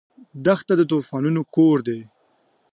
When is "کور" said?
1.55-1.77